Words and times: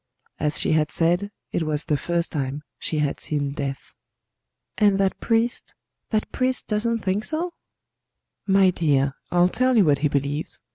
As 0.39 0.57
she 0.59 0.71
had 0.71 0.89
said, 0.91 1.29
it 1.51 1.61
was 1.61 1.85
the 1.85 1.95
first 1.95 2.31
time 2.31 2.63
she 2.79 2.97
had 2.97 3.19
seen 3.19 3.51
death. 3.51 3.93
"And 4.79 4.99
that 4.99 5.19
priest 5.19 5.75
that 6.09 6.31
priest 6.31 6.65
doesn't 6.65 7.03
think 7.05 7.23
so?" 7.23 7.53
"My 8.47 8.71
dear, 8.71 9.13
I'll 9.29 9.47
tell 9.47 9.77
you 9.77 9.85
what 9.85 9.99
he 9.99 10.07
believes. 10.07 10.59